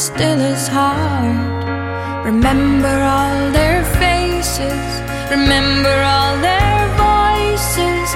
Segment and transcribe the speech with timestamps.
[0.00, 2.24] still is hard.
[2.24, 4.86] Remember all their faces,
[5.30, 8.08] remember all their voices.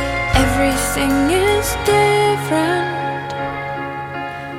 [0.45, 3.29] Everything is different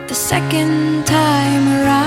[0.08, 2.05] the second time around.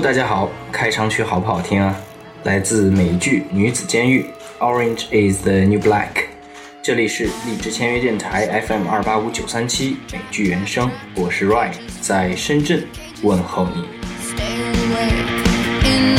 [0.00, 1.94] 大家好，开场曲好不好听啊？
[2.44, 4.24] 来自美剧《女子监狱》
[4.64, 6.08] ，Orange is the New Black。
[6.80, 12.86] 这里是荔枝签约电台 FM 二八五九三七美剧原声，我是 Ryan，在深圳
[13.22, 13.84] 问候你。
[14.22, 15.18] Stay awake
[15.84, 16.14] in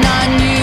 [0.00, 0.57] the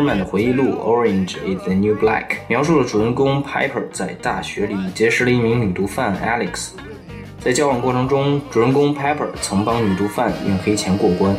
[0.00, 6.70] erman 的回忆录《Orange is the New Black》，描述了主人公 Piper 在大学里结识了一名女毒贩 Alex。
[7.38, 11.36] 在交往过程中，主人公 Piper 曾帮女毒贩运黑钱过关。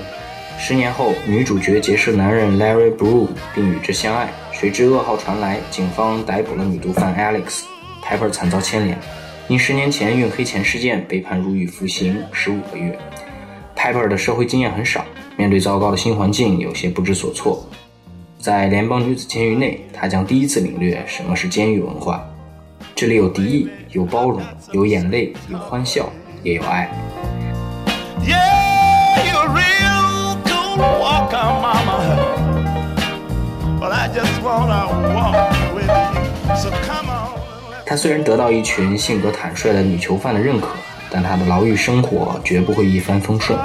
[0.59, 4.29] 十年后，女主角结识男人 Larry Broom，并与之相爱。
[4.51, 7.63] 谁知噩耗传来，警方逮捕了女毒贩 Alex。
[8.03, 8.95] Piper 惨遭牵连，
[9.47, 12.95] 因十年前运黑钱事件被判入狱服刑十五个月。
[13.75, 15.03] Piper 的社会经验很少，
[15.35, 17.67] 面对糟糕的新环境有些不知所措。
[18.41, 22.25] 在联邦女子监狱内，她将第一次领略什么是监狱文化。
[22.95, 24.41] 这里有敌意，有包容，
[24.71, 26.09] 有眼泪，有欢笑，
[26.41, 26.89] 也有爱。
[28.25, 28.33] Yeah,
[29.29, 32.17] you're real cool walker, mama.
[33.79, 36.55] But I just wanna walk with you.
[36.55, 37.37] So come on.
[37.69, 40.69] let's 她虽然得到一群性格坦率的女囚犯的认可，
[41.11, 43.59] 但他的牢狱生活绝不会一帆风顺。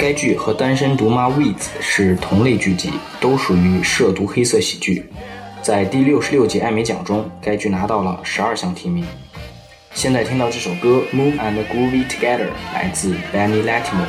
[0.00, 5.04] 该剧和《单身毒妈 With》是同类剧集，都属于涉毒黑色喜剧。
[5.60, 9.06] 在第六十六届艾美奖中，该剧拿到了十二项提名。
[9.92, 14.08] 现在听到这首歌《Move and Groovy Together》，来自 Benny Latimer。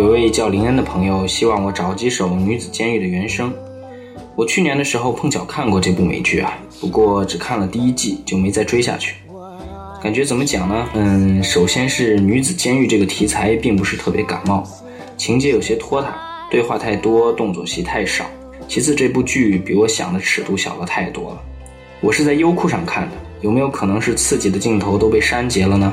[0.00, 3.52] 有位叫林恩的朋友希望我找几首《女子监狱》的原声。
[4.34, 9.16] 我去年的时候碰巧看过这部美剧啊，不过只看了第一季就没再追下去。
[10.02, 10.88] 感觉怎么讲呢？
[10.94, 14.66] 嗯，首先是女子监狱这个题材并不是特别感冒，
[15.18, 16.14] 情节有些拖沓，
[16.50, 18.24] 对话太多，动作戏太少。
[18.66, 21.42] 其次，这部剧比我想的尺度小了太多了。
[22.00, 25.92] 我是在优酷上看的，有没有可能是刺激的镜头都被删节了呢？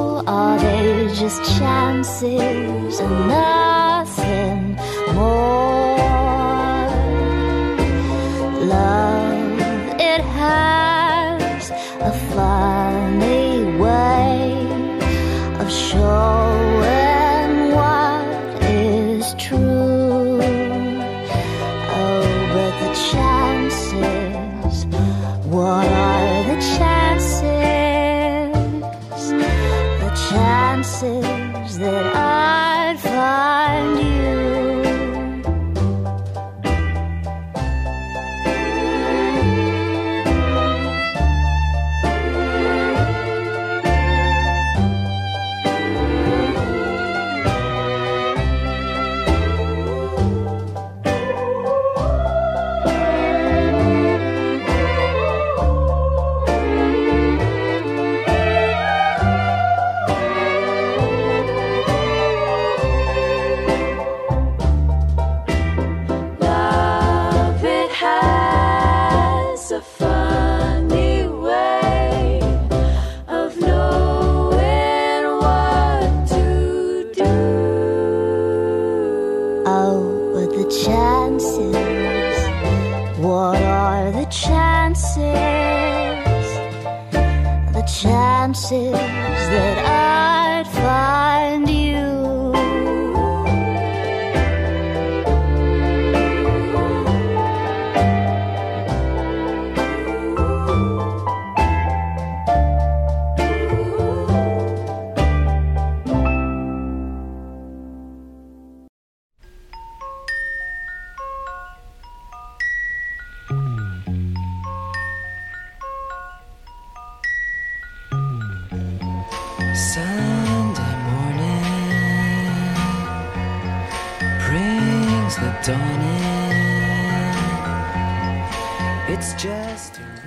[0.27, 3.31] are they just chances and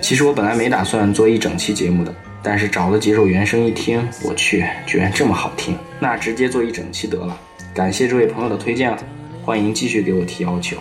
[0.04, 7.34] 其实我本来没打算做一整期节目的，但是找了几首原声一听，我去，居然这么好听，那直接做一整期得了。
[7.73, 8.94] 感谢这位朋友的推荐，
[9.42, 10.76] 欢迎继续给我提要求。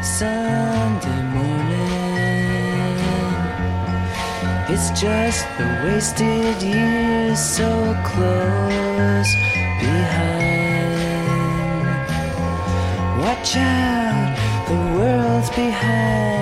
[0.00, 0.28] Sunday
[1.34, 1.42] morning.
[4.68, 7.64] It's just the wasted years so
[8.04, 9.34] close
[9.80, 10.38] behind.
[13.20, 14.36] Watch out,
[14.68, 16.41] the world's behind.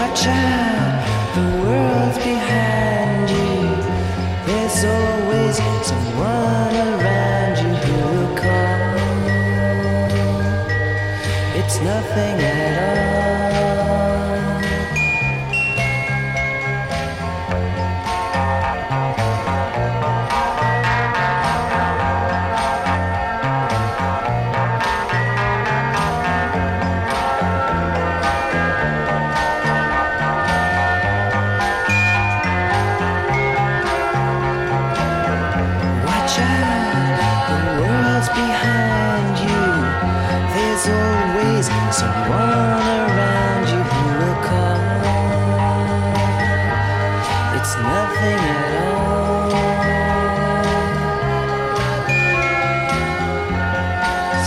[0.00, 2.79] Watch out, the world's behind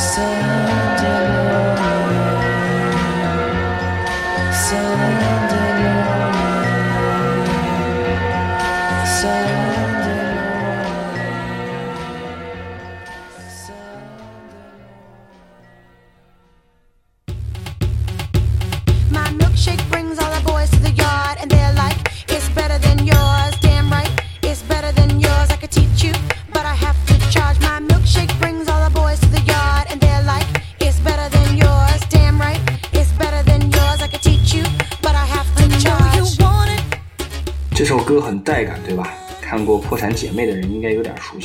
[0.04, 0.63] So.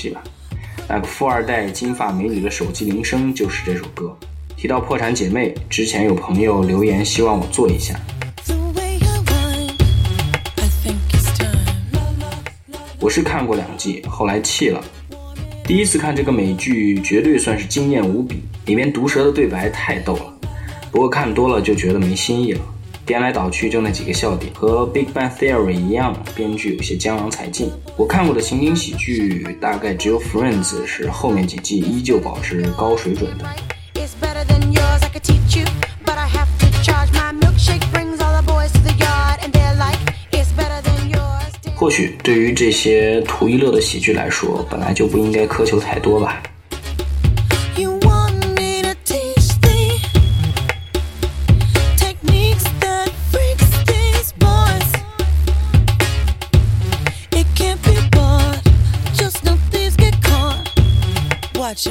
[0.09, 0.23] 吧？
[0.89, 4.17] 那个富二代金发美女的手机铃声就是这首歌。
[4.57, 7.95] 提到《破产姐妹》，之前有朋友留言希望我做一下.
[13.01, 14.83] 我是看过两季，后来弃了。
[15.65, 20.35] 第一次看这个美剧，绝对算是惊艳无比，里面毒舌的对白太逗了。
[20.91, 22.61] 不过看多了就觉得没新意了，
[23.09, 27.73] 颠来倒去就那几个笑点，和《Big Bang Theory》一样，编剧有些江郎才尽。
[27.97, 33.47] 我看过的情景喜剧，大概只有《Friends》是后面几季依旧保持高水准的。
[41.75, 46.43] 或许对于这些图一乐的喜剧来说，本来就不应该苛求太多吧。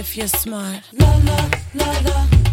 [0.07, 0.81] If you're smart.
[0.93, 2.46] La la la la.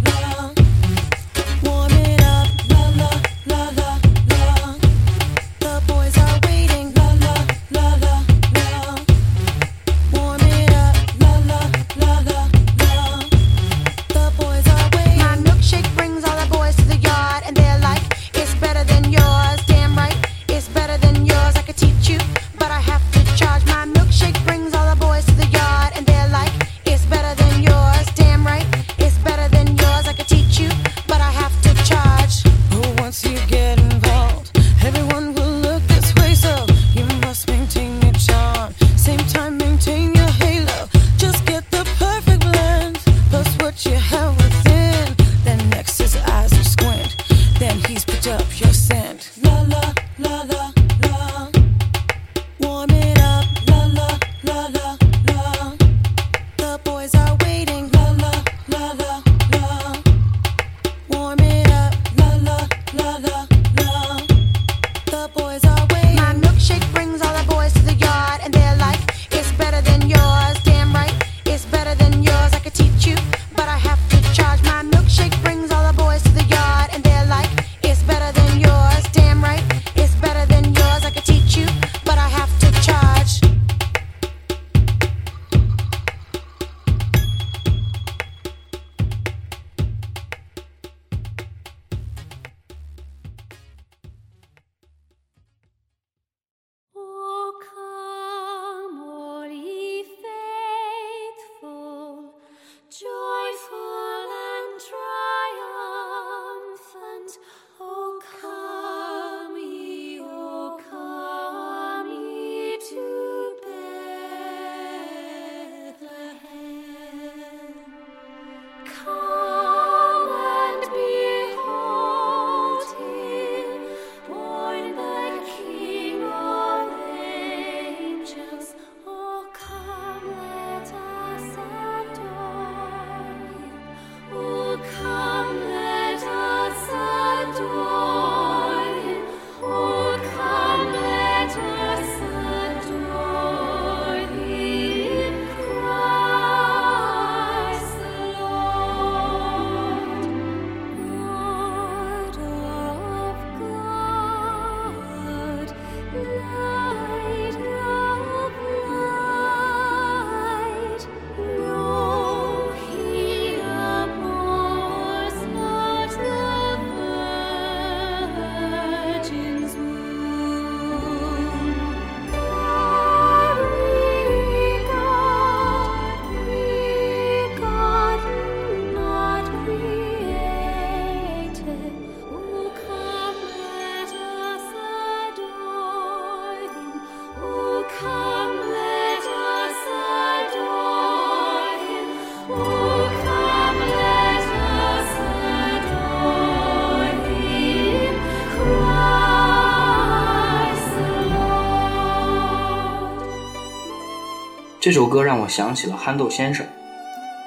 [204.84, 206.66] 这首歌让我想起了憨豆先生。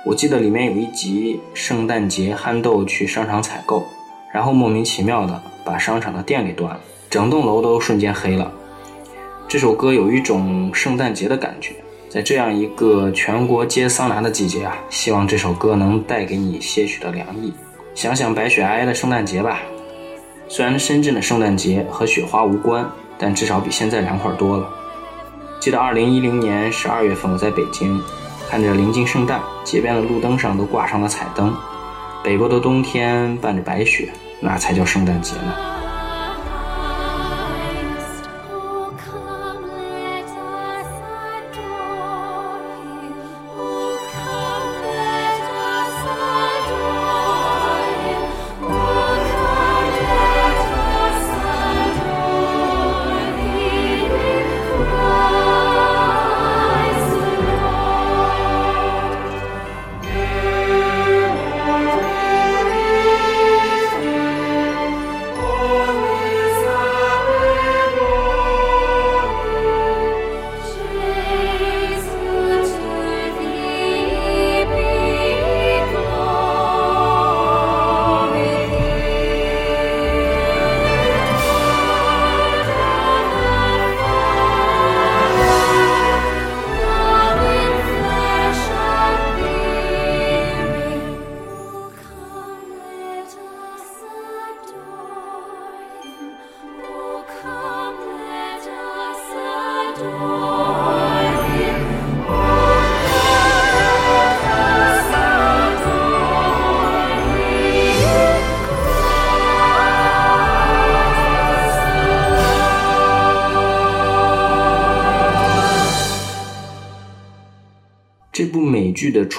[0.04, 3.86] 我记得里面有一集圣诞节，憨豆去商场采购，
[4.34, 8.52] 然后莫名其妙的把商场的电给断了，整栋楼都瞬间黑了。
[9.48, 11.76] 这首歌有一种圣诞节的感觉，
[12.10, 17.54] 在这样一个全国皆桑拿的季节啊，希望这首歌能带给你些许的凉意。
[17.94, 19.60] 想想白雪皑皑的圣诞节吧，
[20.48, 22.84] 虽然深圳的圣诞节和雪花无关，
[23.20, 24.68] 但至少比现在凉快多了。
[25.68, 28.02] 记得二零一零年十二月份，我在北京，
[28.50, 31.54] 看着临近圣诞，街边的路灯上都挂上了彩灯，
[32.24, 34.08] 北国的冬天伴着白雪，
[34.40, 35.77] 那才叫圣诞节呢。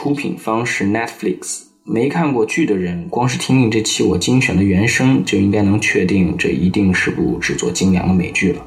[0.00, 1.62] 出品方是 Netflix。
[1.82, 8.64] 没看过剧的人，光是听听这期我精选的原声，就应该能确定这一定是部制作精良的美剧了。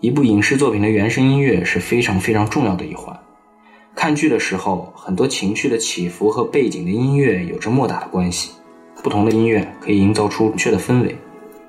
[0.00, 3.14] 一部影视作品的原声音乐是非常非常重要的一环。
[3.94, 8.52] 看剧的时候，很多情绪的起伏和背景的音乐有着莫大的关系。
[9.02, 11.14] 不同的音乐可以营造出明确的氛围，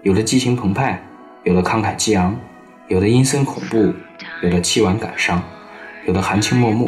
[0.04, 1.04] 有的激情澎湃，
[1.43, 2.34] 有的慷慨激昂，
[2.88, 3.93] 有的阴森恐怖，
[4.41, 5.43] 有的凄婉感伤，
[6.08, 6.86] 有的含情脉脉。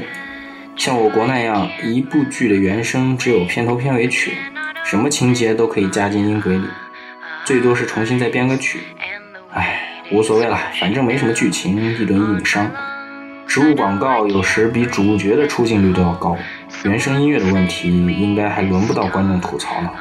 [0.76, 4.34] 像我国那样，一部剧的原声只有片头片尾曲，
[4.84, 6.66] 什么情节都可以加进音轨里，
[7.46, 8.80] 最多是重新再编个曲。
[9.52, 9.80] 唉，
[10.12, 12.70] 无所谓了，反正没什么剧情，一轮硬伤。
[13.48, 16.36] 植入广告有时比主角的出镜率都要高，
[16.84, 19.92] 原声音乐的问题应该还轮不到观众吐槽呢。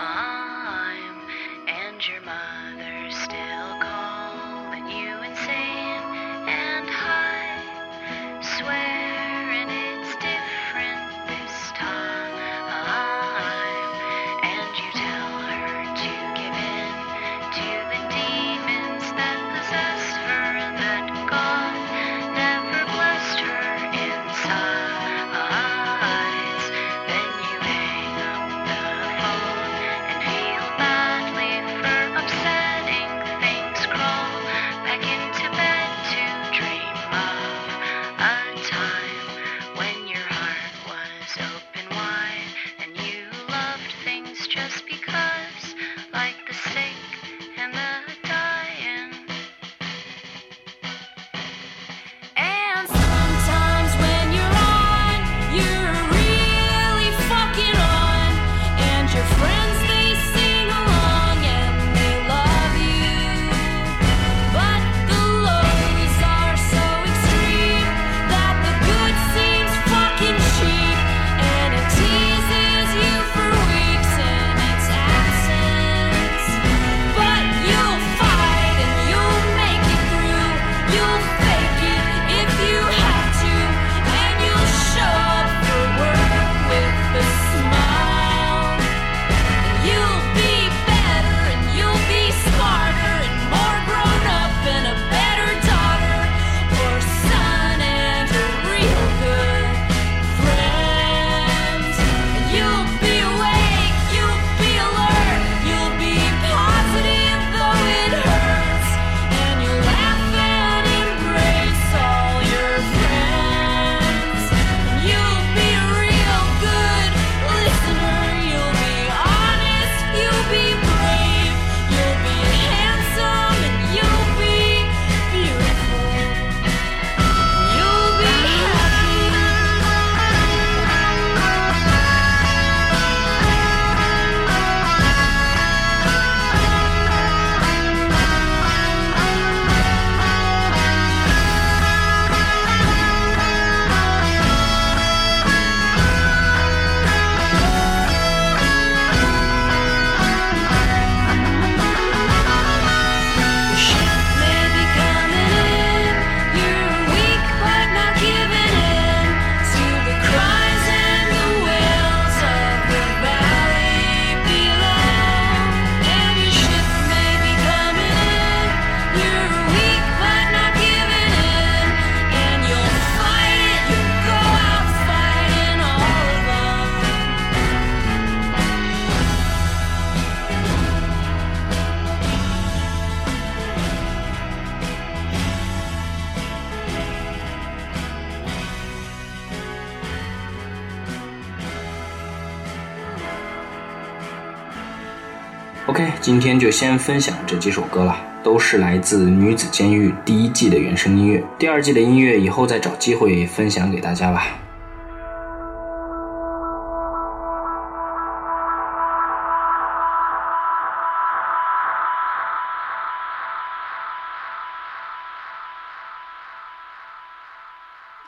[195.93, 201.45] OK，今天就先分享这几首歌了，都是来自《女子监狱》第一季的原声音乐。
[201.59, 204.47] 第二季的音乐以后再找机会分享给大家吧。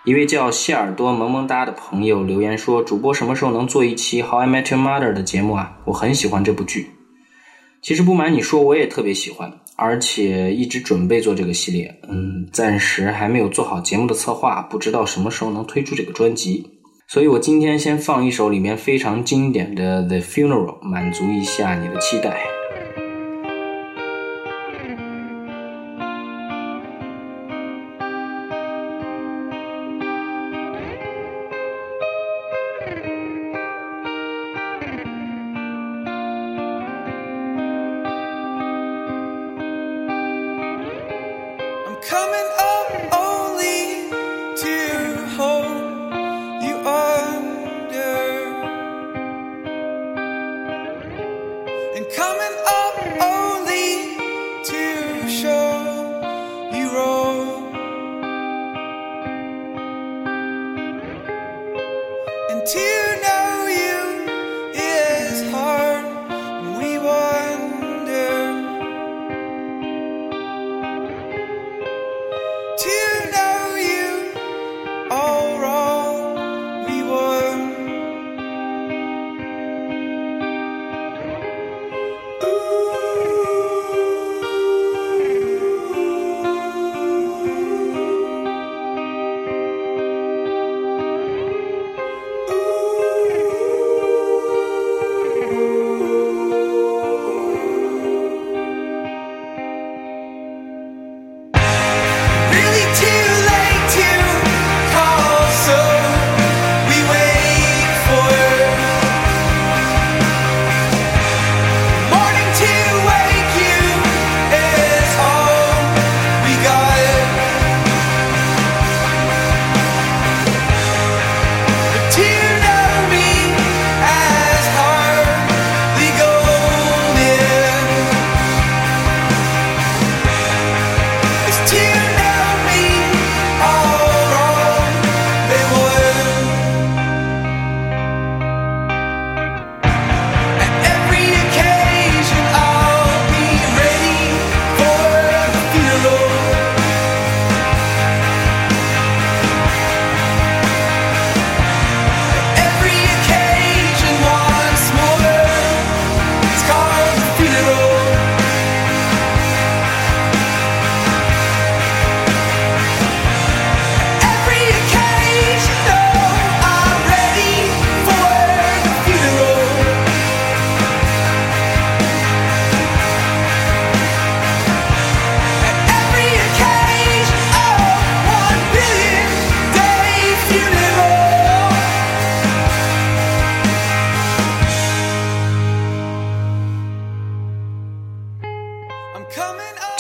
[0.05, 5.73] 一位叫谢耳朵萌萌哒的朋友留言说：“主播什么时候能做一期《How I Met Your Mother》的节目啊？
[5.87, 6.91] 我很喜欢这部剧。
[7.85, 11.95] 其实不瞒你说，我也特别喜欢，而且一直准备做这个系列。
[12.09, 16.67] 嗯，暂时还没有做好节目的策划，不知道什么时候能推出这个专辑。
[17.07, 22.39] 所以我今天先放一首里面非常经典的《The Funeral》，满足一下你的期待。”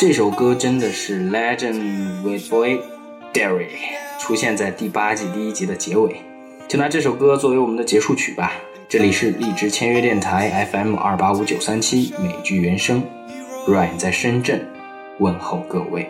[0.06, 2.78] 这首歌真的是 Legend with Boy
[3.32, 3.68] Derry，
[4.20, 6.16] 出现在第八季第一集的结尾。
[6.68, 8.52] 就拿这首歌作为我们的结束曲吧。
[8.86, 13.02] 这里是荔枝签约电台 FM 二八五九三七美剧原声
[13.66, 14.68] ，Ryan 在深圳
[15.20, 16.06] 问候各位。